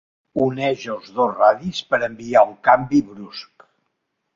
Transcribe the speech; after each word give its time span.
Uneix 0.45 0.85
els 0.93 1.11
dos 1.19 1.37
radis 1.43 1.85
per 1.93 2.01
a 2.03 2.11
evitar 2.11 2.47
un 2.51 2.59
canvi 2.71 3.07
brusc. 3.15 3.73